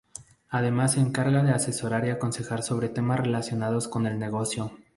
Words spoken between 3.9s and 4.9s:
el negocio.